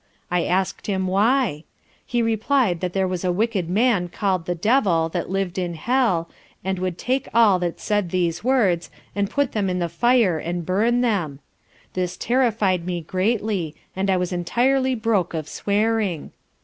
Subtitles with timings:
[0.31, 1.63] I ask'd him why?
[2.03, 6.27] He replied there was a wicked man call'd the Devil, that liv'd in hell,
[6.63, 10.65] and would take all that said these words, and put them in the fire and
[10.65, 11.37] burn them.
[11.93, 16.31] This terrified me greatly, and I was entirely broke of swearing.